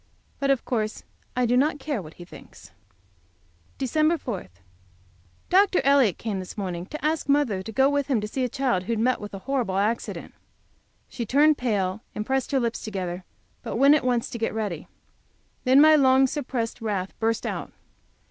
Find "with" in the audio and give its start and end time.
7.87-8.07, 9.21-9.35